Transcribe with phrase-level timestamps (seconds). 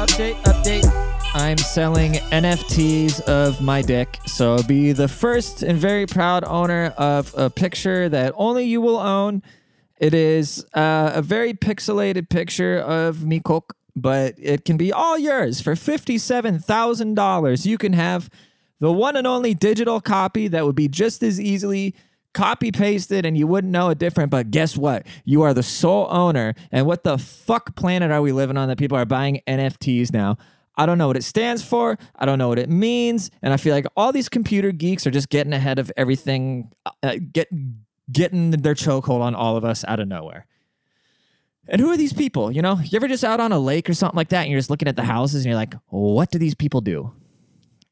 [0.00, 1.34] Update, update.
[1.34, 7.34] I'm selling NFTs of my dick, so be the first and very proud owner of
[7.36, 9.42] a picture that only you will own.
[9.98, 15.18] It is uh, a very pixelated picture of me cook, but it can be all
[15.18, 17.66] yours for $57,000.
[17.66, 18.30] You can have
[18.80, 21.94] the one and only digital copy that would be just as easily
[22.32, 24.30] copy pasted and you wouldn't know it different.
[24.30, 25.06] But guess what?
[25.24, 26.54] You are the sole owner.
[26.72, 30.38] And what the fuck planet are we living on that people are buying NFTs now?
[30.76, 31.98] I don't know what it stands for.
[32.16, 33.30] I don't know what it means.
[33.42, 37.16] And I feel like all these computer geeks are just getting ahead of everything, uh,
[37.32, 37.48] get,
[38.10, 40.46] getting their chokehold on all of us out of nowhere.
[41.68, 42.50] And who are these people?
[42.50, 44.58] You know, you ever just out on a lake or something like that and you're
[44.58, 47.12] just looking at the houses and you're like, what do these people do?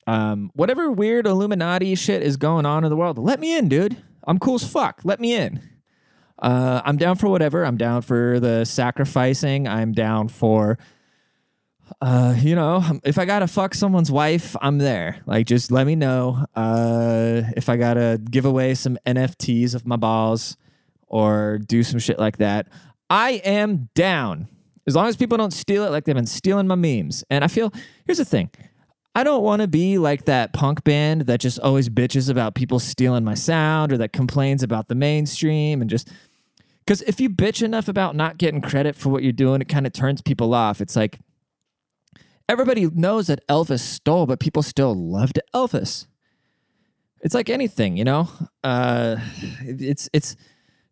[0.09, 4.03] Um, whatever weird Illuminati shit is going on in the world, let me in, dude.
[4.27, 5.03] I'm cool as fuck.
[5.05, 5.61] Let me in.
[6.39, 7.63] Uh, I'm down for whatever.
[7.65, 9.69] I'm down for the sacrificing.
[9.69, 10.79] I'm down for
[12.01, 15.21] uh, you know, if I gotta fuck someone's wife, I'm there.
[15.27, 16.45] Like, just let me know.
[16.55, 20.57] Uh, if I gotta give away some NFTs of my balls
[21.07, 22.69] or do some shit like that,
[23.11, 24.49] I am down.
[24.87, 27.25] As long as people don't steal it like they've been stealing my memes.
[27.31, 27.73] And I feel,
[28.07, 28.51] here's the thing
[29.15, 32.79] I don't want to be like that punk band that just always bitches about people
[32.79, 36.09] stealing my sound or that complains about the mainstream and just.
[36.87, 39.87] Because if you bitch enough about not getting credit for what you're doing, it kind
[39.87, 40.81] of turns people off.
[40.81, 41.19] It's like,
[42.49, 46.07] everybody knows that Elvis stole, but people still loved Elvis.
[47.21, 48.31] It's like anything, you know.
[48.65, 49.17] Uh,
[49.61, 50.37] it's it's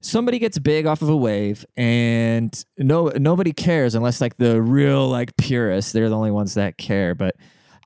[0.00, 5.08] somebody gets big off of a wave, and no nobody cares unless like the real
[5.08, 5.92] like purists.
[5.92, 7.14] They're the only ones that care.
[7.14, 7.36] But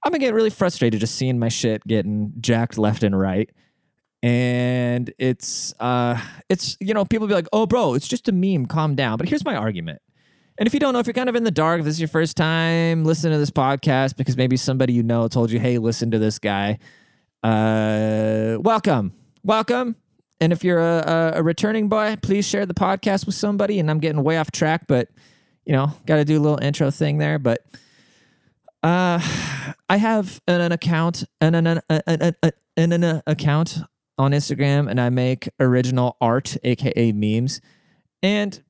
[0.05, 3.51] I'm getting really frustrated just seeing my shit getting jacked left and right.
[4.23, 8.67] And it's uh it's you know people be like oh bro it's just a meme
[8.67, 10.03] calm down but here's my argument
[10.61, 12.01] and if you don't know, if you're kind of in the dark, if this is
[12.01, 15.79] your first time listening to this podcast because maybe somebody you know told you, hey,
[15.79, 16.79] listen to this guy,
[17.43, 19.15] uh, welcome.
[19.43, 19.97] Welcome.
[20.39, 23.79] And if you're a, a, returning boy, please share the podcast with somebody.
[23.79, 25.09] And I'm getting way off track, but
[25.65, 27.39] you know, got to do a little intro thing there.
[27.39, 27.65] But
[28.83, 29.21] uh,
[29.89, 32.35] I have an, an account, an, an, an, an,
[32.77, 33.79] an, an account
[34.19, 37.61] on Instagram, and I make original art, aka memes.
[38.23, 38.63] And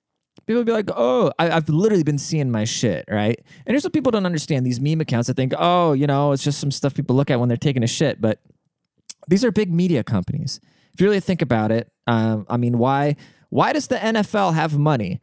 [0.47, 3.39] people be like, oh, I, have literally been seeing my shit, right?
[3.67, 6.45] And here's what people don't understand these meme accounts that think, oh, you know, it's
[6.45, 8.21] just some stuff people look at when they're taking a shit.
[8.21, 8.41] But
[9.29, 10.61] these are big media companies.
[10.95, 13.17] If you really think about it, um, I mean, why
[13.51, 15.21] why does the NFL have money?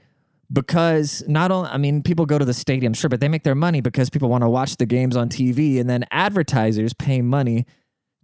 [0.52, 3.56] Because not only, I mean, people go to the stadium, sure, but they make their
[3.56, 7.66] money because people want to watch the games on TV, and then advertisers pay money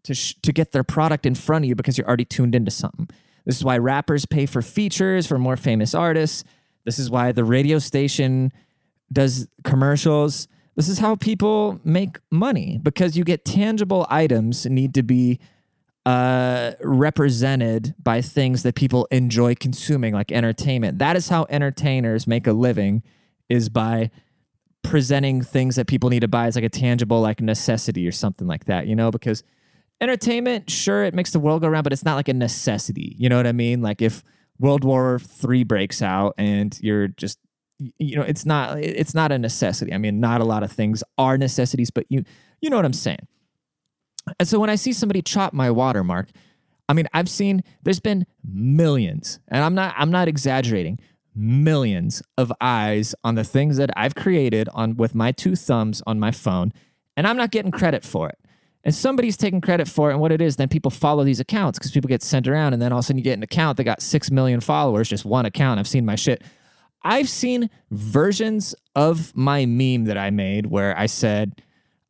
[0.04, 2.72] to sh- to get their product in front of you because you're already tuned into
[2.72, 3.10] something.
[3.46, 6.44] This is why rappers pay for features for more famous artists.
[6.86, 8.52] This is why the radio station
[9.12, 10.48] does commercials.
[10.76, 15.40] This is how people make money because you get tangible items need to be
[16.06, 21.00] uh, represented by things that people enjoy consuming, like entertainment.
[21.00, 23.04] That is how entertainers make a living,
[23.50, 24.12] is by
[24.84, 28.48] presenting things that people need to buy as like a tangible like necessity or something
[28.48, 28.88] like that.
[28.88, 29.44] You know, because
[30.02, 33.16] entertainment, sure, it makes the world go around, but it's not like a necessity.
[33.18, 33.82] You know what I mean?
[33.82, 34.24] Like if
[34.60, 37.40] World War Three breaks out and you're just
[37.98, 39.94] you know it's not it's not a necessity.
[39.94, 42.24] I mean, not a lot of things are necessities, but you
[42.62, 43.28] you know what I'm saying.
[44.40, 46.30] And so when I see somebody chop my watermark,
[46.88, 51.00] I mean, I've seen there's been millions, and I'm not I'm not exaggerating,
[51.36, 56.20] millions of eyes on the things that I've created on with my two thumbs on
[56.20, 56.74] my phone,
[57.16, 58.38] and I'm not getting credit for it
[58.84, 61.80] and somebody's taking credit for it and what it is, then people follow these accounts
[61.80, 63.78] because people get sent around and then all of a sudden you get an account
[63.78, 65.80] that got 6 million followers, just one account.
[65.80, 66.44] I've seen my shit.
[67.04, 71.62] I've seen versions of my meme that I made where I said,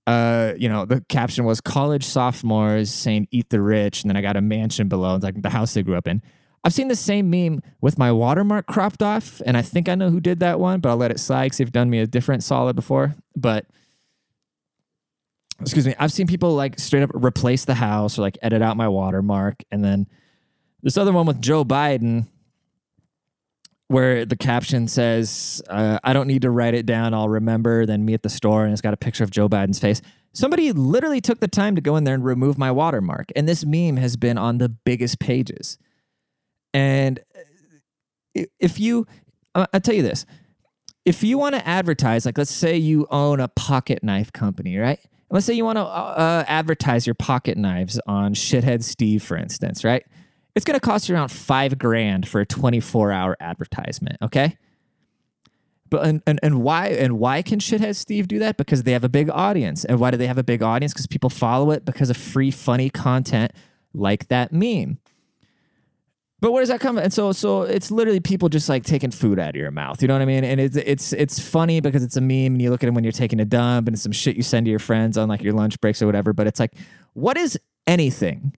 [0.06, 4.22] uh, you know, the caption was college sophomores saying eat the rich, and then I
[4.22, 6.22] got a mansion below, It's like the house they grew up in.
[6.66, 10.10] I've seen the same meme with my watermark cropped off, and I think I know
[10.10, 12.44] who did that one, but I'll let it slide because they've done me a different
[12.44, 13.16] solid before.
[13.36, 13.66] But
[15.60, 18.78] excuse me, I've seen people like straight up replace the house or like edit out
[18.78, 19.64] my watermark.
[19.72, 20.08] And then
[20.82, 22.28] this other one with Joe Biden,
[23.94, 27.14] where the caption says, uh, I don't need to write it down.
[27.14, 27.86] I'll remember.
[27.86, 30.02] Then me at the store, and it's got a picture of Joe Biden's face.
[30.34, 33.32] Somebody literally took the time to go in there and remove my watermark.
[33.36, 35.78] And this meme has been on the biggest pages.
[36.74, 37.20] And
[38.36, 39.06] uh, if you,
[39.54, 40.26] I'll tell you this
[41.06, 45.00] if you want to advertise, like let's say you own a pocket knife company, right?
[45.34, 49.84] let's say you want to uh, advertise your pocket knives on Shithead Steve, for instance,
[49.84, 50.06] right?
[50.56, 54.18] It's going to cost you around five grand for a 24 hour advertisement.
[54.22, 54.58] Okay.
[55.90, 58.58] But and, and, and why and why can shithead Steve do that?
[58.58, 59.86] Because they have a big audience.
[59.86, 60.94] And why do they have a big audience?
[60.94, 63.52] Because people follow it because of free, funny content
[63.94, 64.98] like that meme.
[66.44, 66.98] But where does that come?
[66.98, 70.02] And so, so it's literally people just like taking food out of your mouth.
[70.02, 70.44] You know what I mean?
[70.44, 73.06] And it's it's it's funny because it's a meme, and you look at it when
[73.06, 75.42] you're taking a dump, and it's some shit you send to your friends on like
[75.42, 76.34] your lunch breaks or whatever.
[76.34, 76.74] But it's like,
[77.14, 77.58] what is
[77.88, 78.54] anything?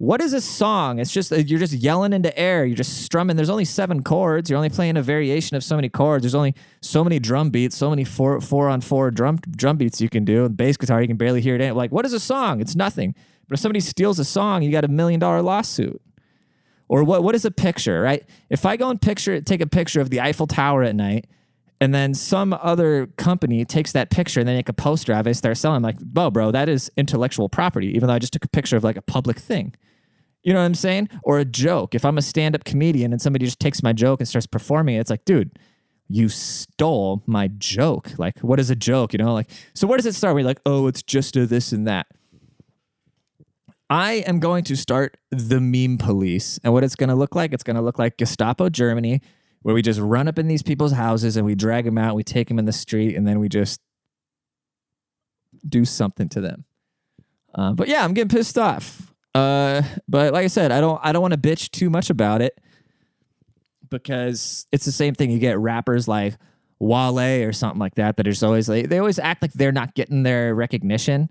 [0.00, 1.00] What is a song?
[1.00, 2.64] It's just uh, you're just yelling into air.
[2.64, 3.34] You're just strumming.
[3.34, 4.48] There's only seven chords.
[4.48, 6.22] You're only playing a variation of so many chords.
[6.22, 10.00] There's only so many drum beats, so many four four on four drum drum beats
[10.00, 10.44] you can do.
[10.44, 11.74] And bass guitar, you can barely hear it.
[11.74, 12.60] Like, what is a song?
[12.60, 13.12] It's nothing.
[13.48, 16.00] But if somebody steals a song, you got a million dollar lawsuit.
[16.86, 18.24] Or what what is a picture, right?
[18.50, 21.26] If I go and picture take a picture of the Eiffel Tower at night,
[21.80, 25.34] and then some other company takes that picture and they make a poster of it,
[25.34, 25.78] start selling.
[25.78, 28.76] I'm like, whoa, bro, that is intellectual property, even though I just took a picture
[28.76, 29.74] of like a public thing.
[30.48, 31.10] You know what I'm saying?
[31.24, 31.94] Or a joke.
[31.94, 35.00] If I'm a stand-up comedian and somebody just takes my joke and starts performing it,
[35.00, 35.58] it's like, dude,
[36.08, 38.12] you stole my joke.
[38.16, 39.12] Like, what is a joke?
[39.12, 40.34] You know, like, so where does it start?
[40.34, 42.06] We're like, oh, it's just a this and that.
[43.90, 46.58] I am going to start the meme police.
[46.64, 49.20] And what it's going to look like, it's going to look like Gestapo Germany,
[49.60, 52.24] where we just run up in these people's houses and we drag them out, we
[52.24, 53.82] take them in the street, and then we just
[55.68, 56.64] do something to them.
[57.54, 59.07] Uh, but yeah, I'm getting pissed off.
[59.34, 62.42] Uh, but like I said, I don't I don't want to bitch too much about
[62.42, 62.58] it
[63.90, 65.30] because it's the same thing.
[65.30, 66.34] You get rappers like
[66.78, 69.94] Wale or something like that that just always like they always act like they're not
[69.94, 71.28] getting their recognition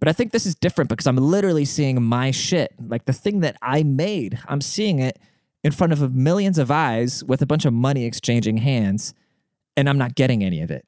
[0.00, 3.40] but I think this is different because I'm literally seeing my shit, like the thing
[3.40, 4.40] that I made.
[4.48, 5.18] I'm seeing it
[5.62, 9.12] in front of millions of eyes with a bunch of money exchanging hands,
[9.76, 10.86] and I'm not getting any of it.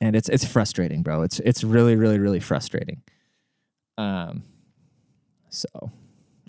[0.00, 1.20] And it's it's frustrating, bro.
[1.20, 3.02] It's it's really really really frustrating.
[3.98, 4.42] Um,
[5.50, 5.90] so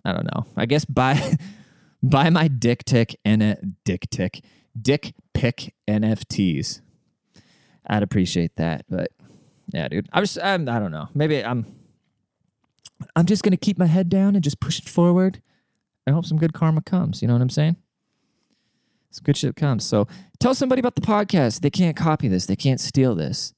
[0.05, 0.45] I don't know.
[0.55, 1.37] I guess buy
[2.03, 4.41] buy my dick tick and a dick tick
[4.79, 6.81] dick pick NFTs.
[7.85, 9.09] I'd appreciate that, but
[9.73, 10.07] yeah, dude.
[10.13, 11.09] I was I'm, I don't know.
[11.13, 11.65] Maybe I'm
[13.15, 15.41] I'm just gonna keep my head down and just push it forward.
[16.07, 17.21] I hope some good karma comes.
[17.21, 17.75] You know what I'm saying?
[19.11, 19.85] Some good shit comes.
[19.85, 20.07] So
[20.39, 21.61] tell somebody about the podcast.
[21.61, 22.45] They can't copy this.
[22.45, 23.53] They can't steal this.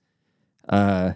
[0.67, 1.13] Uh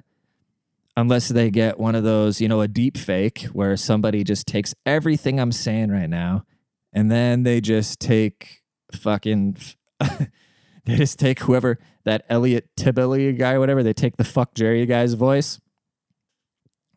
[0.97, 4.75] unless they get one of those, you know, a deep fake where somebody just takes
[4.85, 6.43] everything I'm saying right now
[6.97, 9.57] and then they just take fucking
[9.99, 13.83] they just take whoever that Elliot Tebele guy, whatever.
[13.83, 15.59] They take the fuck Jerry guy's voice,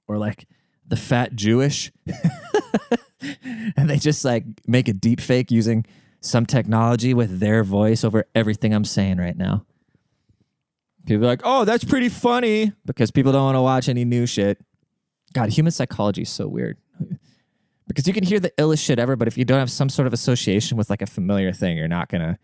[0.09, 0.47] or like
[0.87, 1.93] the fat Jewish,
[3.77, 5.85] and they just like make a deep fake using
[6.21, 9.67] some technology with their voice over everything I'm saying right now.
[11.07, 14.27] People are like, oh, that's pretty funny because people don't want to watch any new
[14.27, 14.59] shit.
[15.33, 16.79] God, human psychology is so weird.
[17.89, 20.07] because you can hear the illest shit ever, but if you don't have some sort
[20.07, 22.39] of association with like a familiar thing, you're not gonna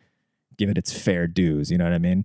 [0.56, 1.70] give it its fair dues.
[1.70, 2.25] You know what I mean?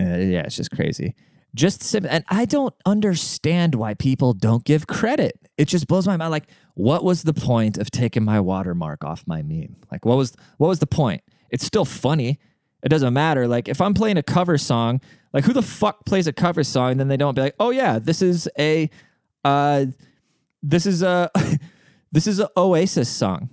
[0.00, 1.14] Uh, yeah, it's just crazy.
[1.54, 5.38] Just sim- and I don't understand why people don't give credit.
[5.58, 6.30] It just blows my mind.
[6.30, 9.76] Like, what was the point of taking my watermark off my meme?
[9.90, 11.22] Like, what was what was the point?
[11.50, 12.38] It's still funny.
[12.82, 13.46] It doesn't matter.
[13.46, 15.00] Like, if I'm playing a cover song,
[15.32, 16.92] like who the fuck plays a cover song?
[16.92, 18.90] And then they don't be like, oh yeah, this is a,
[19.44, 19.86] uh,
[20.62, 21.30] this is a,
[22.12, 23.50] this is a Oasis song.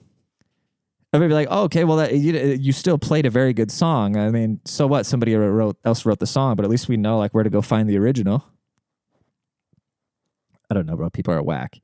[1.14, 4.18] Everybody be like, oh, okay, well, that, you, you still played a very good song.
[4.18, 5.06] I mean, so what?
[5.06, 7.62] Somebody wrote, else wrote the song, but at least we know like where to go
[7.62, 8.46] find the original.
[10.70, 11.10] I don't know, bro.
[11.10, 11.80] People are whack.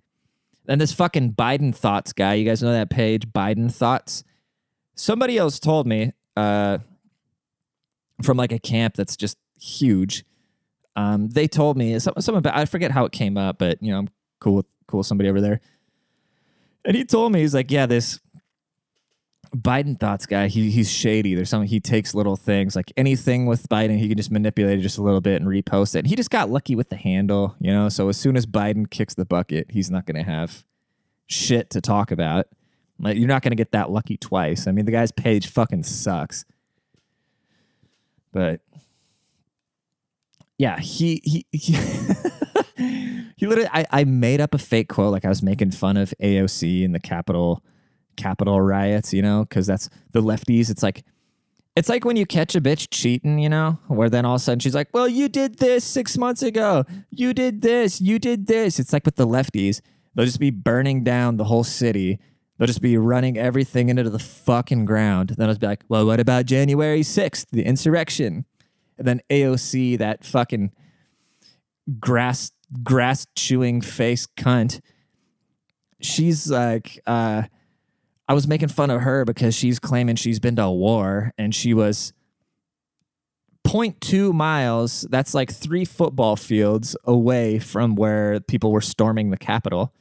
[0.67, 4.23] And this fucking Biden thoughts guy, you guys know that page, Biden thoughts.
[4.95, 6.79] Somebody else told me uh,
[8.23, 10.25] from like a camp that's just huge.
[10.95, 13.91] Um, they told me something, something about, I forget how it came up, but you
[13.91, 15.59] know, I'm cool with cool with somebody over there.
[16.85, 18.19] And he told me he's like, yeah, this
[19.55, 21.35] Biden thoughts guy, he he's shady.
[21.35, 24.81] There's something he takes little things like anything with Biden, he can just manipulate it
[24.81, 25.99] just a little bit and repost it.
[25.99, 27.89] And he just got lucky with the handle, you know.
[27.89, 30.65] So as soon as Biden kicks the bucket, he's not going to have
[31.27, 32.47] shit to talk about.
[32.99, 34.67] Like you're not going to get that lucky twice.
[34.67, 36.45] I mean, the guy's page fucking sucks.
[38.33, 38.59] But
[40.57, 41.77] yeah, he he he,
[43.37, 46.13] he literally I, I made up a fake quote like I was making fun of
[46.21, 47.63] AOC and the Capitol
[48.15, 50.69] Capitol riots, you know, because that's the lefties.
[50.69, 51.03] It's like,
[51.75, 54.43] it's like when you catch a bitch cheating, you know, where then all of a
[54.43, 56.85] sudden she's like, well, you did this six months ago.
[57.09, 57.99] You did this.
[57.99, 58.79] You did this.
[58.79, 59.81] It's like with the lefties.
[60.13, 62.19] They'll just be burning down the whole city.
[62.57, 65.29] They'll just be running everything into the fucking ground.
[65.37, 68.45] Then I'll be like, well, what about January 6th, the insurrection?
[68.97, 70.71] And then AOC, that fucking
[71.99, 74.79] grass grass chewing face cunt.
[76.01, 77.43] She's like, uh,
[78.27, 81.53] I was making fun of her because she's claiming she's been to a war and
[81.53, 82.13] she was
[83.67, 85.05] 0.2 miles.
[85.09, 89.93] That's like three football fields away from where people were storming the Capitol.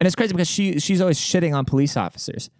[0.00, 2.50] And it's crazy because she she's always shitting on police officers.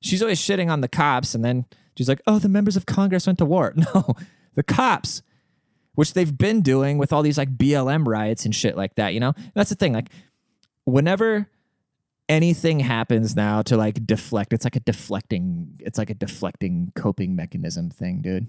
[0.00, 3.26] She's always shitting on the cops, and then she's like, "Oh, the members of Congress
[3.26, 4.16] went to war." No,
[4.54, 5.22] the cops,
[5.94, 9.12] which they've been doing with all these like BLM riots and shit like that.
[9.12, 9.92] You know, that's the thing.
[9.92, 10.08] Like,
[10.84, 11.48] whenever
[12.30, 15.78] anything happens now to like deflect, it's like a deflecting.
[15.80, 18.46] It's like a deflecting coping mechanism thing, dude.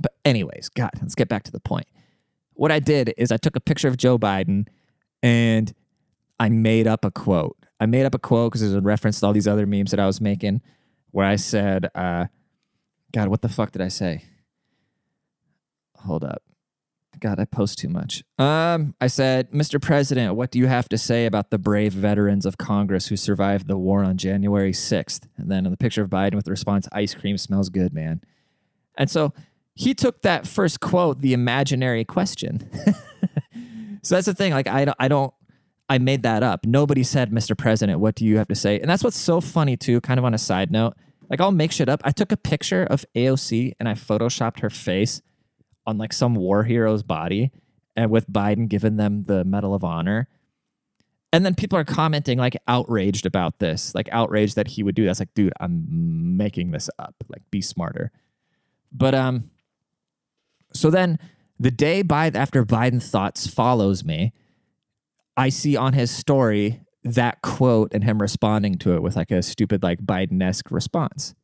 [0.00, 1.86] But anyways, God, let's get back to the point.
[2.54, 4.68] What I did is I took a picture of Joe Biden
[5.22, 5.74] and
[6.42, 7.56] I made up a quote.
[7.78, 10.00] I made up a quote because there's a reference to all these other memes that
[10.00, 10.60] I was making
[11.12, 12.26] where I said, uh,
[13.12, 14.24] God, what the fuck did I say?
[15.98, 16.42] Hold up.
[17.20, 18.24] God, I post too much.
[18.40, 19.80] Um, I said, Mr.
[19.80, 23.68] President, what do you have to say about the brave veterans of Congress who survived
[23.68, 25.28] the war on January 6th?
[25.36, 28.20] And then in the picture of Biden with the response, ice cream smells good, man.
[28.98, 29.32] And so
[29.74, 32.68] he took that first quote, the imaginary question.
[34.02, 34.52] so that's the thing.
[34.52, 35.32] Like, I don't, I don't,
[35.92, 36.64] I made that up.
[36.64, 37.56] Nobody said, Mr.
[37.56, 38.80] President, what do you have to say?
[38.80, 40.94] And that's what's so funny, too, kind of on a side note.
[41.28, 42.00] Like, I'll make shit up.
[42.02, 45.20] I took a picture of AOC and I photoshopped her face
[45.86, 47.50] on like some war hero's body
[47.94, 50.28] and with Biden giving them the Medal of Honor.
[51.30, 55.04] And then people are commenting like outraged about this, like outraged that he would do
[55.04, 55.10] that.
[55.10, 57.16] It's like, dude, I'm making this up.
[57.28, 58.12] Like, be smarter.
[58.90, 59.50] But um,
[60.72, 61.18] so then
[61.60, 64.32] the day by after Biden thoughts follows me,
[65.36, 69.42] I see on his story that quote and him responding to it with like a
[69.42, 71.34] stupid, like Biden esque response.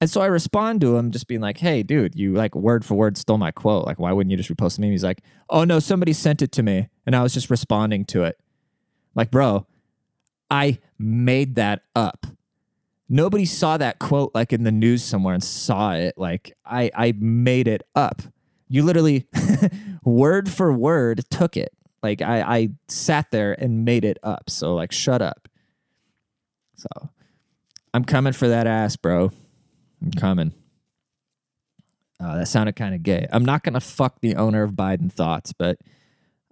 [0.00, 2.94] And so I respond to him just being like, hey, dude, you like word for
[2.94, 3.86] word stole my quote.
[3.86, 4.90] Like, why wouldn't you just repost me?
[4.90, 6.88] He's like, oh, no, somebody sent it to me.
[7.06, 8.38] And I was just responding to it.
[9.14, 9.66] Like, bro,
[10.50, 12.26] I made that up.
[13.08, 16.18] Nobody saw that quote like in the news somewhere and saw it.
[16.18, 18.20] Like, I, I made it up.
[18.68, 19.28] You literally,
[20.04, 21.72] word for word, took it.
[22.06, 24.48] Like I, I sat there and made it up.
[24.48, 25.48] So like, shut up.
[26.76, 27.10] So
[27.92, 29.32] I'm coming for that ass, bro.
[30.00, 30.52] I'm coming.
[32.20, 33.26] Uh, that sounded kind of gay.
[33.32, 35.78] I'm not gonna fuck the owner of Biden thoughts, but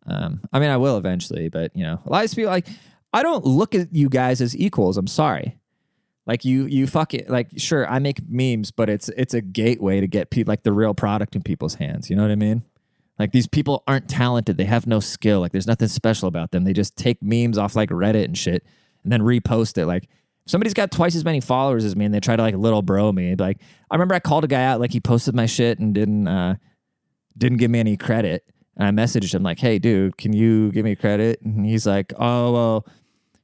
[0.06, 1.48] um, I mean, I will eventually.
[1.48, 2.66] But you know, a lot of people like
[3.12, 4.96] I don't look at you guys as equals.
[4.96, 5.58] I'm sorry.
[6.26, 7.30] Like you, you fuck it.
[7.30, 10.72] Like sure, I make memes, but it's it's a gateway to get people like the
[10.72, 12.10] real product in people's hands.
[12.10, 12.64] You know what I mean?
[13.18, 14.56] Like these people aren't talented.
[14.56, 15.40] They have no skill.
[15.40, 16.64] Like there's nothing special about them.
[16.64, 18.64] They just take memes off like Reddit and shit
[19.04, 19.86] and then repost it.
[19.86, 20.08] Like
[20.46, 23.12] somebody's got twice as many followers as me and they try to like little bro
[23.12, 23.36] me.
[23.36, 23.58] Like
[23.90, 26.56] I remember I called a guy out like he posted my shit and didn't uh
[27.38, 28.44] didn't give me any credit.
[28.76, 32.12] And I messaged him like, "Hey, dude, can you give me credit?" And he's like,
[32.18, 32.86] "Oh, well."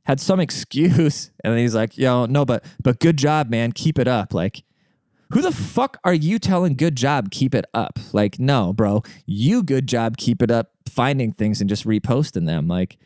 [0.04, 3.70] Had some excuse, and he's like, "Yo, no, but but good job, man.
[3.70, 4.64] Keep it up." Like,
[5.32, 7.98] who the fuck are you telling good job, keep it up?
[8.12, 12.66] Like, no, bro, you good job, keep it up, finding things and just reposting them.
[12.66, 12.98] Like,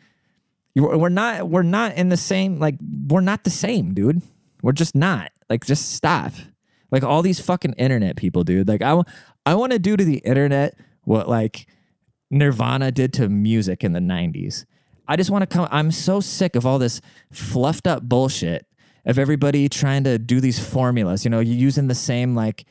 [0.75, 2.75] we're not, we're not in the same, like,
[3.07, 4.21] we're not the same, dude.
[4.61, 5.31] We're just not.
[5.49, 6.33] Like, just stop.
[6.91, 8.67] Like, all these fucking internet people, dude.
[8.67, 9.01] Like, I,
[9.45, 11.67] I want to do to the internet what, like,
[12.31, 14.65] Nirvana did to music in the 90s.
[15.07, 16.99] I just want to come, I'm so sick of all this
[17.31, 18.65] fluffed up bullshit
[19.05, 21.23] of everybody trying to do these formulas.
[21.23, 22.65] You know, you're using the same like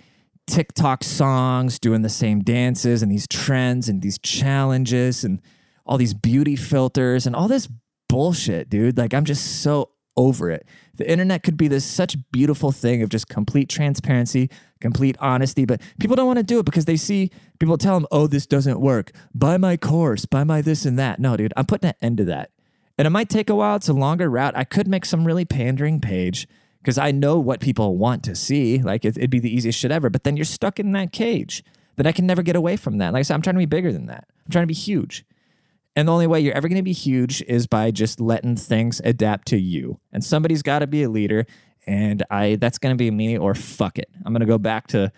[0.46, 5.40] TikTok songs, doing the same dances and these trends and these challenges and
[5.86, 7.68] all these beauty filters and all this
[8.08, 8.98] bullshit, dude.
[8.98, 10.66] Like I'm just so over it.
[10.96, 14.48] The internet could be this such beautiful thing of just complete transparency,
[14.80, 18.06] complete honesty, but people don't want to do it because they see people tell them,
[18.12, 19.10] "Oh, this doesn't work.
[19.34, 22.24] Buy my course, buy my this and that." No, dude, I'm putting an end to
[22.26, 22.50] that.
[22.96, 23.76] And it might take a while.
[23.76, 24.56] It's a longer route.
[24.56, 26.46] I could make some really pandering page
[26.80, 28.78] because I know what people want to see.
[28.78, 30.10] Like it, would be the easiest shit ever.
[30.10, 31.64] But then you're stuck in that cage.
[31.96, 33.12] that I can never get away from that.
[33.12, 34.26] Like I said, I'm trying to be bigger than that.
[34.44, 35.24] I'm trying to be huge.
[35.96, 39.00] And the only way you're ever going to be huge is by just letting things
[39.04, 40.00] adapt to you.
[40.12, 41.46] And somebody's got to be a leader.
[41.86, 44.08] And I that's going to be me or fuck it.
[44.24, 45.12] I'm going to go back to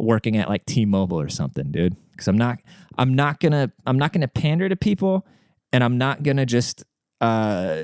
[0.00, 1.96] working at like T-Mobile or something, dude.
[2.12, 2.60] Because I'm not
[2.96, 5.26] I'm not gonna I'm not gonna pander to people,
[5.72, 6.84] and I'm not gonna just
[7.20, 7.82] uh,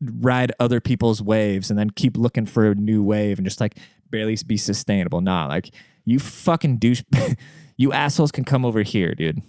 [0.00, 3.76] ride other people's waves and then keep looking for a new wave and just like
[4.10, 5.20] barely be sustainable.
[5.20, 5.70] Nah, like
[6.04, 7.02] you fucking douche,
[7.76, 9.42] you assholes can come over here, dude.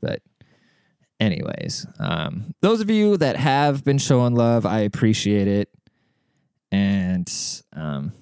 [0.00, 0.22] But
[1.18, 5.68] anyways, um, those of you that have been showing love, I appreciate it.
[6.72, 7.30] And
[7.74, 8.12] um,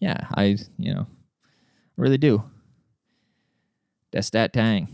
[0.00, 1.06] yeah, I, you know,
[1.96, 2.42] really do.
[4.12, 4.88] That's that tang.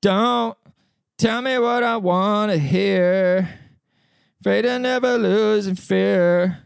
[0.00, 0.57] Don't
[1.18, 3.48] tell me what I want to hear.
[4.40, 6.62] Afraid to never lose in fear.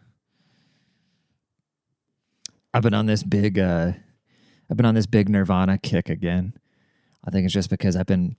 [2.75, 3.93] I've been on this big uh
[4.71, 6.55] I've been on this big Nirvana kick again.
[7.27, 8.37] I think it's just because I've been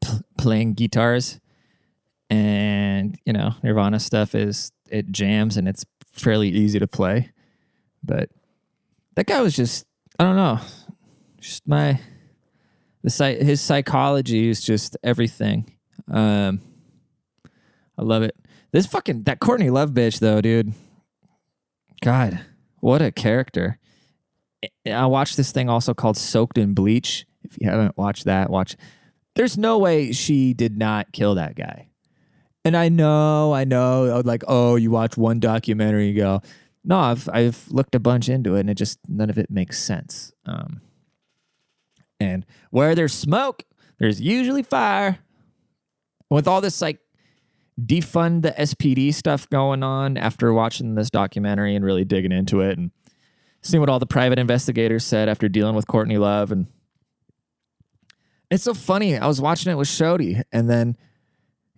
[0.00, 1.40] pl- playing guitars
[2.28, 7.32] and you know, Nirvana stuff is it jams and it's fairly easy to play.
[8.02, 8.30] But
[9.16, 9.86] that guy was just
[10.18, 10.58] I don't know.
[11.40, 12.00] Just my
[13.02, 15.72] the his psychology is just everything.
[16.10, 16.60] Um
[17.98, 18.36] I love it.
[18.72, 20.72] This fucking that Courtney Love bitch though, dude.
[22.02, 22.40] God,
[22.80, 23.78] what a character.
[24.86, 27.26] I watched this thing also called Soaked in Bleach.
[27.42, 28.76] If you haven't watched that, watch.
[29.34, 31.88] There's no way she did not kill that guy.
[32.64, 36.42] And I know, I know, like, oh, you watch one documentary, you go,
[36.84, 39.78] no, I've I've looked a bunch into it, and it just none of it makes
[39.78, 40.32] sense.
[40.46, 40.80] Um,
[42.20, 43.64] and where there's smoke,
[43.98, 45.18] there's usually fire.
[46.28, 47.00] With all this like
[47.86, 52.78] defund the SPD stuff going on after watching this documentary and really digging into it
[52.78, 52.92] and
[53.62, 56.52] seeing what all the private investigators said after dealing with Courtney Love.
[56.52, 56.66] And
[58.50, 59.16] it's so funny.
[59.16, 60.96] I was watching it with Shody and then,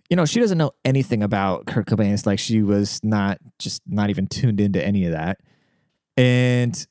[0.09, 2.13] you know, she doesn't know anything about Kurt Cobain.
[2.13, 5.39] It's like she was not just not even tuned into any of that.
[6.15, 6.85] And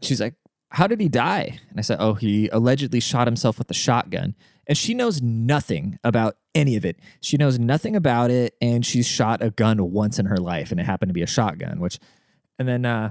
[0.00, 0.34] she's like,
[0.70, 1.58] How did he die?
[1.68, 4.34] And I said, Oh, he allegedly shot himself with a shotgun.
[4.66, 7.00] And she knows nothing about any of it.
[7.20, 8.54] She knows nothing about it.
[8.60, 10.70] And she's shot a gun once in her life.
[10.70, 11.98] And it happened to be a shotgun, which,
[12.58, 13.10] and then, uh,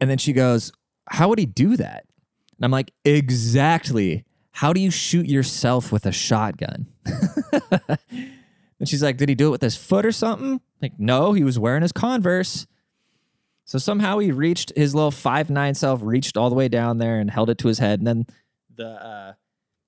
[0.00, 0.72] and then she goes,
[1.10, 2.06] How would he do that?
[2.56, 4.24] And I'm like, Exactly.
[4.52, 6.86] How do you shoot yourself with a shotgun?
[7.84, 10.62] and she's like, Did he do it with his foot or something?
[10.80, 12.66] Like, no, he was wearing his Converse.
[13.66, 17.18] So somehow he reached his little five nine self, reached all the way down there
[17.18, 17.98] and held it to his head.
[17.98, 18.26] And then
[18.74, 19.32] the uh,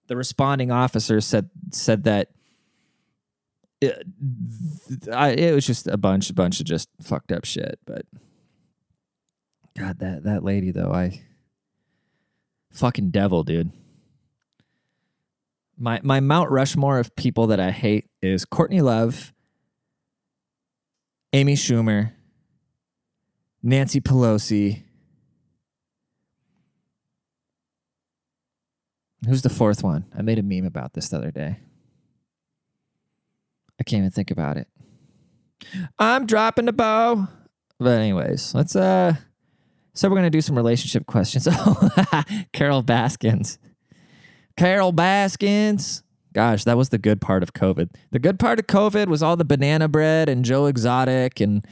[0.09, 2.31] the responding officer said said that
[3.81, 4.03] it,
[5.13, 7.79] I, it was just a bunch, a bunch of just fucked up shit.
[7.87, 8.05] But
[9.79, 11.23] God, that that lady though, I
[12.73, 13.71] fucking devil, dude.
[15.79, 19.33] My my Mount Rushmore of people that I hate is Courtney Love,
[21.33, 22.15] Amy Schumer,
[23.63, 24.83] Nancy Pelosi.
[29.27, 30.07] Who's the fourth one?
[30.17, 31.59] I made a meme about this the other day.
[33.81, 34.69] I can't even think about it.
[35.99, 37.29] I'm dropping the bow.
[37.79, 39.15] But anyways, let's uh
[39.95, 41.49] so we're gonna do some relationship questions.
[41.51, 41.91] Oh,
[42.53, 43.59] Carol Baskins.
[44.57, 46.03] Carol Baskins.
[46.33, 47.91] Gosh, that was the good part of COVID.
[48.11, 51.67] The good part of COVID was all the banana bread and Joe Exotic and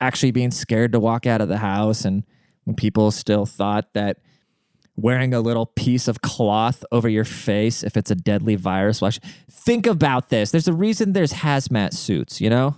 [0.00, 2.24] actually being scared to walk out of the house and
[2.64, 4.18] when people still thought that
[4.96, 9.02] wearing a little piece of cloth over your face if it's a deadly virus.
[9.50, 10.50] Think about this.
[10.50, 12.76] There's a reason there's hazmat suits, you know?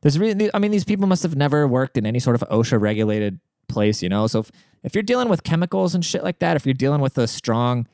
[0.00, 2.48] There's a reason, I mean, these people must have never worked in any sort of
[2.48, 4.26] OSHA regulated place, you know?
[4.26, 4.50] So if,
[4.82, 7.86] if you're dealing with chemicals and shit like that, if you're dealing with a strong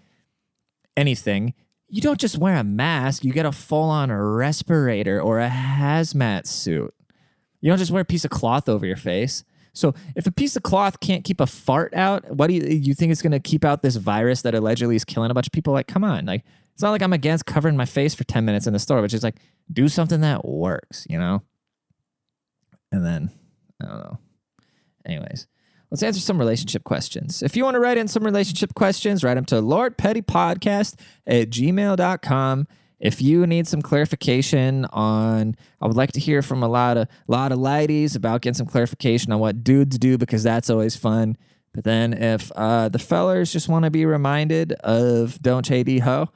[0.96, 1.54] anything,
[1.88, 6.46] you don't just wear a mask, you get a full on respirator or a hazmat
[6.46, 6.94] suit.
[7.60, 9.44] You don't just wear a piece of cloth over your face.
[9.72, 12.94] So if a piece of cloth can't keep a fart out, what do you, you
[12.94, 15.52] think it's going to keep out this virus that allegedly is killing a bunch of
[15.52, 15.72] people?
[15.72, 16.26] Like, come on.
[16.26, 19.00] Like, it's not like I'm against covering my face for 10 minutes in the store,
[19.00, 19.36] but just like
[19.72, 21.42] do something that works, you know?
[22.90, 23.30] And then,
[23.82, 24.18] I don't know.
[25.06, 25.46] Anyways,
[25.90, 27.42] let's answer some relationship questions.
[27.42, 32.66] If you want to write in some relationship questions, write them to lordpettypodcast at gmail.com
[33.00, 37.08] if you need some clarification on i would like to hear from a lot of
[37.08, 40.94] a lot of ladies about getting some clarification on what dudes do because that's always
[40.96, 41.36] fun.
[41.72, 46.28] But then if uh, the fellers just want to be reminded of don't jd ho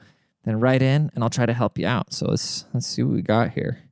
[0.43, 2.13] then write in and i'll try to help you out.
[2.13, 3.83] So let's let's see what we got here.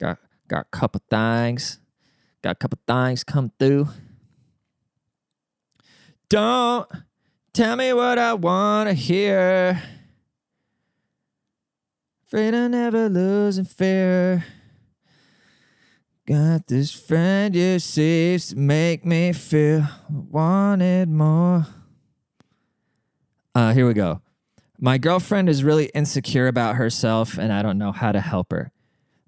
[0.00, 1.78] Got got a couple things.
[2.42, 3.88] Got a couple things come through.
[6.28, 6.88] Don't
[7.54, 9.82] tell me what i want to hear
[12.28, 14.44] Afraid I never losing fear.
[16.26, 21.66] Got this friend you seems to make me feel wanted more.
[23.54, 24.20] Uh, here we go.
[24.78, 28.72] My girlfriend is really insecure about herself, and I don't know how to help her.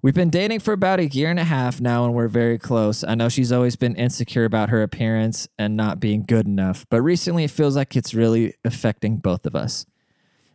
[0.03, 3.03] We've been dating for about a year and a half now, and we're very close.
[3.03, 7.01] I know she's always been insecure about her appearance and not being good enough, but
[7.01, 9.87] recently it feels like it's really affecting both of us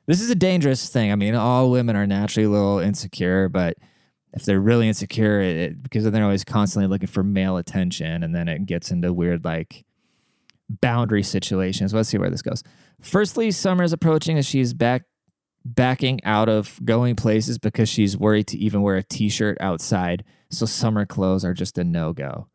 [0.07, 1.13] this is a dangerous thing.
[1.13, 3.77] I mean, all women are naturally a little insecure, but
[4.33, 8.35] if they're really insecure, it, it, because they're always constantly looking for male attention, and
[8.35, 9.85] then it gets into weird like
[10.69, 11.95] boundary situations.
[11.95, 12.63] Let's see where this goes.
[13.01, 15.03] Firstly, summer is approaching as she's back
[15.65, 20.25] backing out of going places because she's worried to even wear a t shirt outside.
[20.51, 22.47] So summer clothes are just a no go.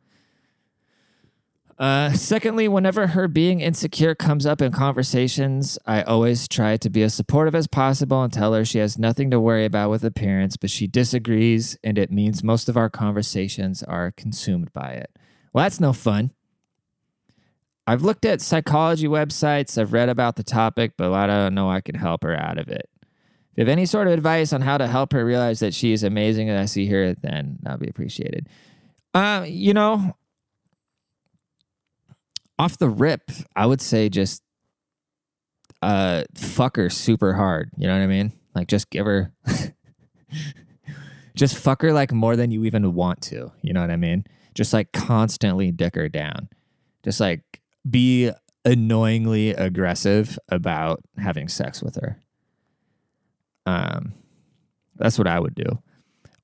[1.82, 7.02] Uh, secondly, whenever her being insecure comes up in conversations, I always try to be
[7.02, 10.58] as supportive as possible and tell her she has nothing to worry about with appearance,
[10.58, 15.18] but she disagrees, and it means most of our conversations are consumed by it.
[15.54, 16.34] Well, that's no fun.
[17.88, 21.82] I've looked at psychology websites, I've read about the topic, but I don't know I
[21.82, 22.92] can help her out of it.
[23.02, 25.94] If you have any sort of advice on how to help her realize that she
[25.94, 28.50] is amazing and I see her, then that'd be appreciated.
[29.16, 30.16] Uh, you know,
[32.62, 34.44] off the rip, I would say just
[35.82, 37.72] uh fuck her super hard.
[37.76, 38.32] You know what I mean?
[38.54, 39.34] Like just give her
[41.36, 43.52] just fuck her like more than you even want to.
[43.64, 44.26] You know what I mean?
[44.54, 46.50] Just like constantly dick her down.
[47.04, 47.42] Just like
[47.90, 48.30] be
[48.64, 52.20] annoyingly aggressive about having sex with her.
[53.66, 54.14] Um
[54.98, 55.82] that's what I would do.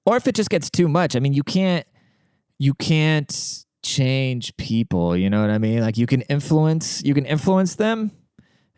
[0.03, 1.86] Or if it just gets too much, I mean you can't
[2.58, 5.80] you can't change people, you know what I mean?
[5.80, 8.12] Like you can influence you can influence them.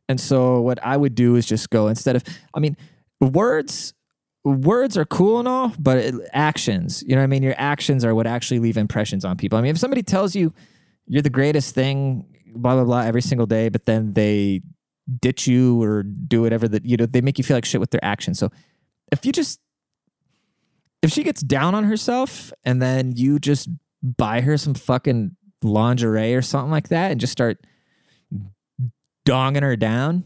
[0.07, 2.77] And so what I would do is just go instead of I mean,
[3.19, 3.93] words
[4.45, 7.43] words are cool and all, but it, actions, you know what I mean?
[7.43, 9.57] Your actions are what actually leave impressions on people.
[9.57, 10.53] I mean, if somebody tells you
[11.07, 14.61] you're the greatest thing, blah blah blah every single day, but then they
[15.19, 17.89] ditch you or do whatever that you know, they make you feel like shit with
[17.89, 18.37] their actions.
[18.37, 18.51] So
[19.11, 19.59] if you just
[21.01, 23.69] if she gets down on herself and then you just
[24.01, 27.59] buy her some fucking lingerie or something like that and just start
[29.25, 30.23] donging her down,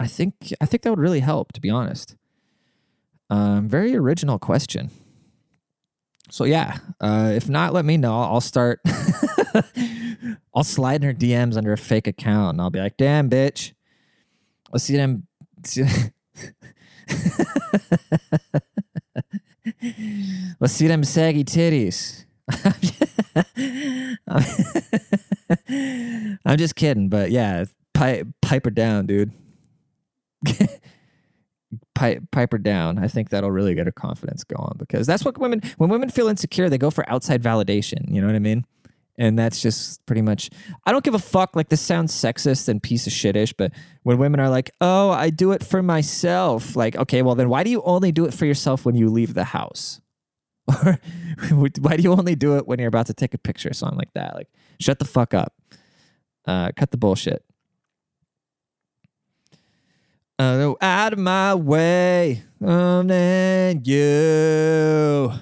[0.00, 2.16] I think I think that would really help, to be honest.
[3.30, 4.90] Um, very original question.
[6.30, 8.20] So yeah, uh, if not, let me know.
[8.20, 8.80] I'll start.
[10.54, 13.72] I'll slide in her DMs under a fake account, and I'll be like, "Damn, bitch,
[14.70, 15.26] let's see them."
[20.60, 22.21] let's see them saggy titties.
[26.44, 27.64] I'm just kidding, but yeah,
[27.94, 29.32] pipe, pipe her down, dude.
[31.94, 32.98] pipe, pipe her down.
[32.98, 36.28] I think that'll really get her confidence going because that's what women, when women feel
[36.28, 38.12] insecure, they go for outside validation.
[38.12, 38.64] You know what I mean?
[39.18, 40.48] And that's just pretty much,
[40.86, 41.54] I don't give a fuck.
[41.54, 43.72] Like, this sounds sexist and piece of shitish, but
[44.04, 47.62] when women are like, oh, I do it for myself, like, okay, well, then why
[47.62, 50.00] do you only do it for yourself when you leave the house?
[50.68, 50.98] Or
[51.50, 53.98] why do you only do it when you're about to take a picture or something
[53.98, 54.34] like that?
[54.34, 54.48] Like,
[54.80, 55.54] shut the fuck up.
[56.46, 57.44] Uh, cut the bullshit.
[60.38, 65.32] Uh, go out of my way, um, and you.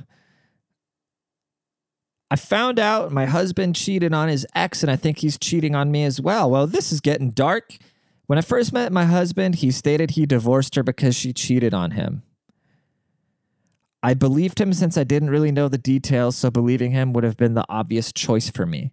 [2.31, 5.91] I found out my husband cheated on his ex, and I think he's cheating on
[5.91, 6.51] me as well.
[6.51, 7.77] Well, this is getting dark.
[8.27, 11.93] When I first met my husband, he stated he divorced her because she cheated on
[11.93, 12.23] him.
[14.03, 17.37] I believed him since I didn't really know the details, so believing him would have
[17.37, 18.93] been the obvious choice for me.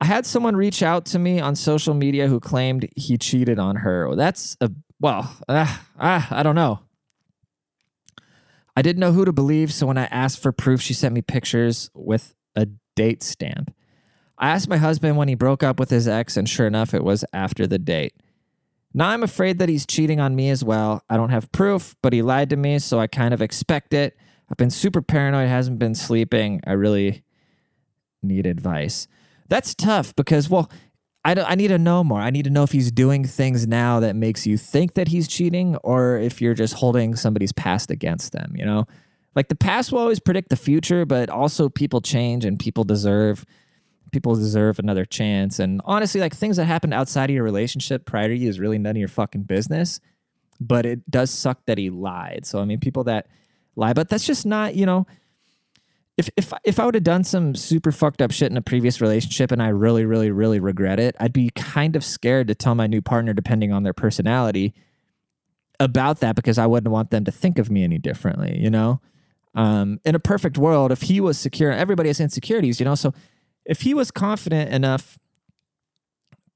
[0.00, 3.76] I had someone reach out to me on social media who claimed he cheated on
[3.76, 4.14] her.
[4.14, 6.80] That's a, well, uh, uh, I don't know.
[8.76, 11.22] I didn't know who to believe, so when I asked for proof, she sent me
[11.22, 13.74] pictures with a date stamp.
[14.36, 17.04] I asked my husband when he broke up with his ex, and sure enough, it
[17.04, 18.14] was after the date.
[18.96, 21.02] Now I'm afraid that he's cheating on me as well.
[21.10, 24.16] I don't have proof, but he lied to me, so I kind of expect it.
[24.48, 26.60] I've been super paranoid, hasn't been sleeping.
[26.64, 27.24] I really
[28.22, 29.08] need advice.
[29.48, 30.70] That's tough because, well,
[31.24, 32.20] I, I need to know more.
[32.20, 35.26] I need to know if he's doing things now that makes you think that he's
[35.26, 38.86] cheating or if you're just holding somebody's past against them, you know?
[39.34, 43.44] Like the past will always predict the future, but also people change and people deserve
[44.12, 45.58] people deserve another chance.
[45.58, 48.78] And honestly, like things that happened outside of your relationship prior to you is really
[48.78, 50.00] none of your fucking business.
[50.60, 52.46] But it does suck that he lied.
[52.46, 53.26] So I mean, people that
[53.76, 55.06] lie, but that's just not, you know,
[56.16, 59.00] if if if I would have done some super fucked up shit in a previous
[59.00, 62.74] relationship and I really, really, really regret it, I'd be kind of scared to tell
[62.74, 64.74] my new partner, depending on their personality,
[65.80, 69.00] about that because I wouldn't want them to think of me any differently, you know?
[69.54, 72.94] Um, in a perfect world, if he was secure, everybody has insecurities, you know.
[72.94, 73.14] So
[73.64, 75.18] if he was confident enough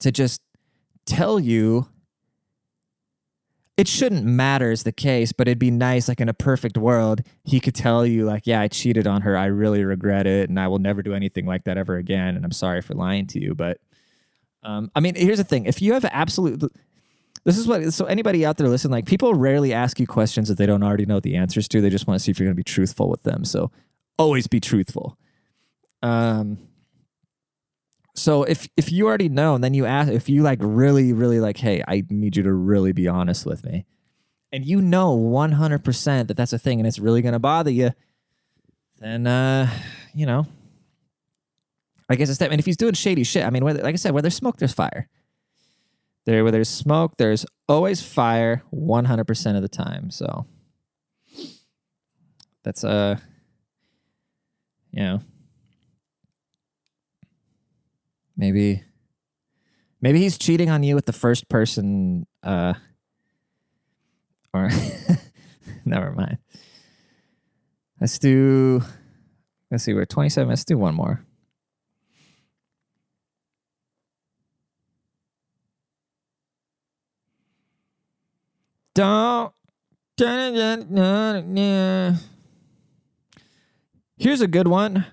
[0.00, 0.40] to just
[1.06, 1.88] tell you
[3.78, 7.22] it shouldn't matter is the case, but it'd be nice, like in a perfect world,
[7.44, 9.36] he could tell you, like, yeah, I cheated on her.
[9.36, 12.34] I really regret it, and I will never do anything like that ever again.
[12.34, 13.54] And I'm sorry for lying to you.
[13.54, 13.78] But
[14.64, 16.60] um, I mean, here's the thing: if you have absolute,
[17.44, 17.92] this is what.
[17.94, 21.06] So anybody out there listen, like, people rarely ask you questions that they don't already
[21.06, 21.80] know the answers to.
[21.80, 23.44] They just want to see if you're going to be truthful with them.
[23.44, 23.70] So
[24.18, 25.16] always be truthful.
[26.02, 26.58] Um,
[28.18, 31.40] so if if you already know, and then you ask if you like really really
[31.40, 33.86] like, hey, I need you to really be honest with me,
[34.52, 37.92] and you know 100% that that's a thing and it's really going to bother you,
[38.98, 39.70] then, uh,
[40.14, 40.46] you know,
[42.08, 42.50] I guess it's that.
[42.50, 44.56] And if he's doing shady shit, I mean, whether, like I said, where there's smoke,
[44.56, 45.08] there's fire.
[46.24, 50.10] There, where there's smoke, there's always fire 100% of the time.
[50.10, 50.46] So
[52.62, 53.16] that's, uh,
[54.90, 55.20] you know,
[58.38, 58.84] maybe,
[60.00, 62.72] maybe he's cheating on you with the first person, uh,
[64.54, 64.70] or
[65.84, 66.38] never mind.
[68.00, 68.82] Let's do,
[69.70, 70.48] let's see, we're 27.
[70.48, 71.24] Let's do one more.
[78.94, 79.52] Don't.
[84.16, 85.06] Here's a good one.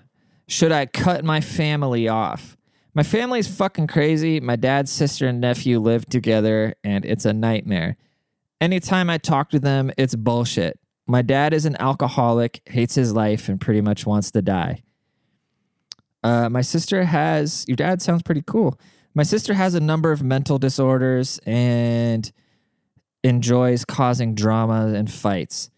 [0.48, 2.55] Should I cut my family off?
[2.96, 4.40] My family's fucking crazy.
[4.40, 7.98] My dad's sister and nephew live together, and it's a nightmare.
[8.58, 10.80] Anytime I talk to them, it's bullshit.
[11.06, 14.82] My dad is an alcoholic, hates his life, and pretty much wants to die.
[16.24, 18.80] Uh, my sister has, your dad sounds pretty cool.
[19.14, 22.32] My sister has a number of mental disorders and
[23.22, 25.68] enjoys causing drama and fights.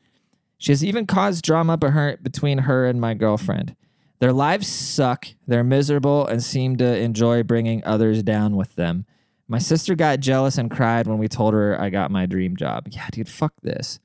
[0.58, 3.74] She has even caused drama between her and my girlfriend.
[4.18, 9.06] Their lives suck, they're miserable, and seem to enjoy bringing others down with them.
[9.46, 12.88] My sister got jealous and cried when we told her I got my dream job.
[12.90, 14.00] Yeah, dude, fuck this.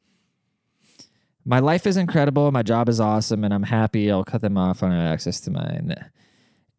[1.45, 2.51] My life is incredible.
[2.51, 4.09] My job is awesome, and I'm happy.
[4.09, 5.93] I'll cut them off when I have access to mine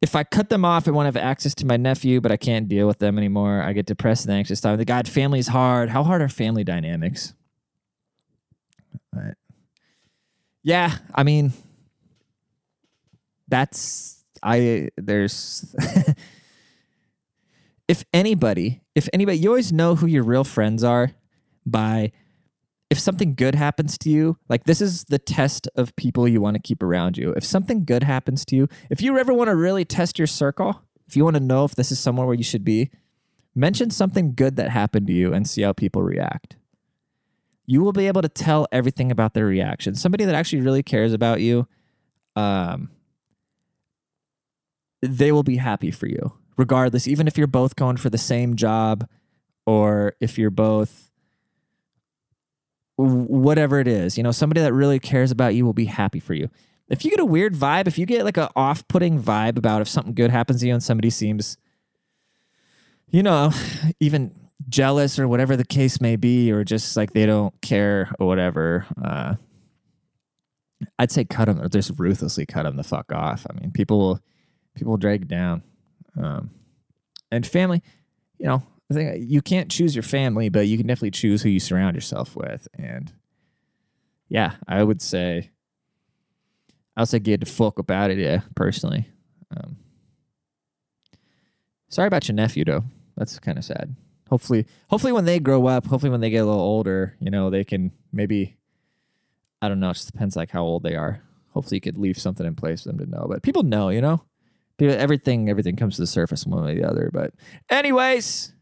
[0.04, 2.68] if I cut them off, I won't have access to my nephew, but I can't
[2.68, 3.62] deal with them anymore.
[3.62, 4.60] I get depressed and anxious.
[4.60, 4.78] Time.
[4.82, 5.88] God, family's hard.
[5.88, 7.32] How hard are family dynamics?
[9.14, 9.32] Right.
[10.62, 11.54] Yeah, I mean,
[13.48, 14.90] that's I.
[14.96, 15.74] There's.
[17.88, 21.12] if anybody, if anybody, you always know who your real friends are
[21.66, 22.12] by
[22.90, 26.54] if something good happens to you, like this is the test of people you want
[26.54, 27.32] to keep around you.
[27.32, 30.82] If something good happens to you, if you ever want to really test your circle,
[31.08, 32.90] if you want to know if this is somewhere where you should be,
[33.54, 36.56] mention something good that happened to you and see how people react.
[37.66, 39.94] You will be able to tell everything about their reaction.
[39.94, 41.66] Somebody that actually really cares about you,
[42.36, 42.90] um,
[45.04, 48.56] they will be happy for you, regardless, even if you're both going for the same
[48.56, 49.08] job
[49.66, 51.10] or if you're both
[52.96, 54.16] whatever it is.
[54.16, 56.48] You know, somebody that really cares about you will be happy for you.
[56.88, 59.80] If you get a weird vibe, if you get like an off putting vibe about
[59.80, 61.56] if something good happens to you and somebody seems,
[63.08, 63.50] you know,
[64.00, 64.34] even
[64.68, 68.86] jealous or whatever the case may be, or just like they don't care or whatever,
[69.02, 69.34] uh,
[70.98, 73.46] I'd say cut them or just ruthlessly cut them the fuck off.
[73.48, 74.20] I mean, people will,
[74.74, 75.62] people will drag down.
[76.20, 76.50] Um,
[77.30, 77.82] and family,
[78.38, 81.48] you know, I think you can't choose your family, but you can definitely choose who
[81.48, 82.68] you surround yourself with.
[82.74, 83.12] And
[84.28, 85.50] yeah, I would say,
[86.96, 88.18] I would say get the fuck about it.
[88.18, 89.08] Yeah, personally.
[89.56, 89.76] Um,
[91.88, 92.84] sorry about your nephew though.
[93.16, 93.94] That's kind of sad.
[94.28, 97.50] Hopefully, hopefully when they grow up, hopefully when they get a little older, you know,
[97.50, 98.56] they can maybe.
[99.62, 99.90] I don't know.
[99.90, 101.22] It just depends like how old they are.
[101.52, 103.26] Hopefully, you could leave something in place for them to know.
[103.28, 104.24] But people know, you know,
[104.80, 107.10] everything everything comes to the surface one way or the other.
[107.12, 107.32] But
[107.70, 108.54] anyways,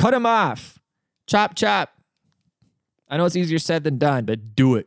[0.00, 0.78] Cut him off.
[1.26, 1.92] Chop, chop.
[3.10, 4.86] I know it's easier said than done, but do it.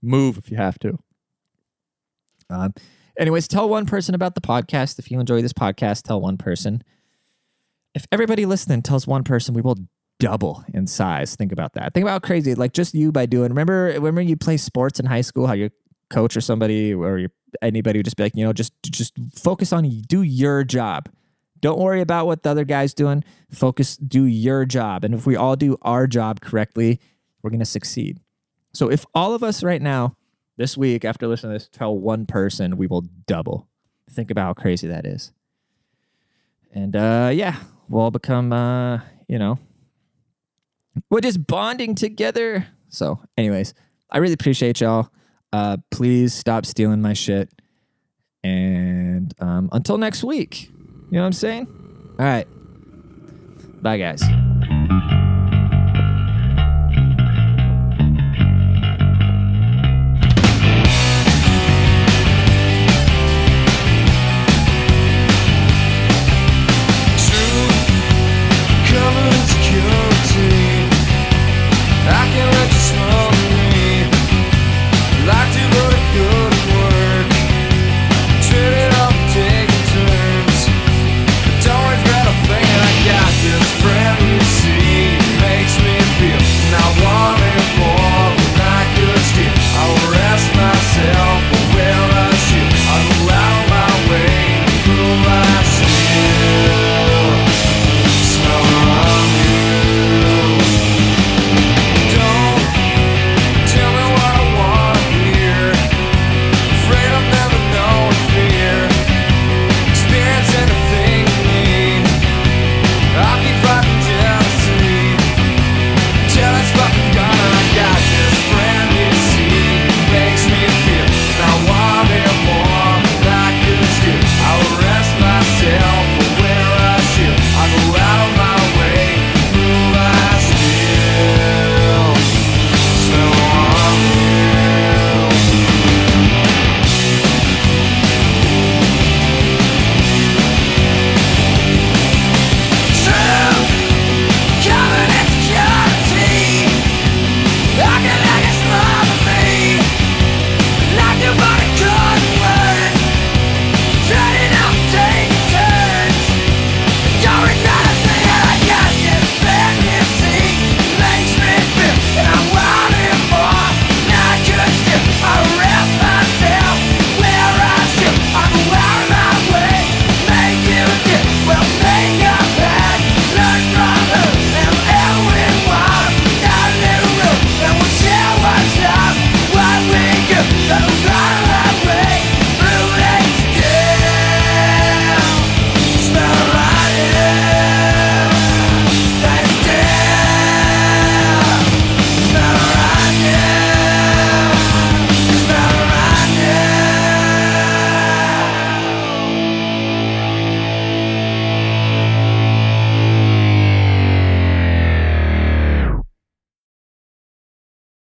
[0.00, 0.98] Move if you have to.
[2.48, 2.72] Um,
[3.18, 4.98] anyways, tell one person about the podcast.
[4.98, 6.82] If you enjoy this podcast, tell one person.
[7.94, 9.76] If everybody listening tells one person, we will
[10.18, 11.36] double in size.
[11.36, 11.92] Think about that.
[11.92, 13.50] Think about how crazy, like just you by doing.
[13.50, 15.46] Remember, remember you play sports in high school?
[15.46, 15.70] How your
[16.08, 17.30] coach or somebody or your,
[17.62, 21.08] anybody would just be like, you know, just just focus on do your job.
[21.60, 23.24] Don't worry about what the other guy's doing.
[23.50, 25.02] Focus, do your job.
[25.02, 27.00] And if we all do our job correctly,
[27.42, 28.20] we're going to succeed.
[28.74, 30.14] So if all of us right now,
[30.56, 33.68] this week, after listening to this, tell one person, we will double.
[34.10, 35.32] Think about how crazy that is.
[36.72, 37.56] And uh, yeah,
[37.88, 39.58] we'll all become, uh, you know,
[41.10, 42.66] we're just bonding together.
[42.88, 43.74] So, anyways,
[44.10, 45.10] I really appreciate y'all.
[45.54, 47.48] Uh, please stop stealing my shit.
[48.42, 50.68] And um, until next week.
[51.10, 51.68] You know what I'm saying?
[52.18, 52.48] All right.
[53.80, 54.20] Bye, guys.